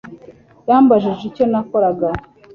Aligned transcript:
Yambajije 0.69 1.23
icyo 1.29 1.45
nakoraga 1.51 2.07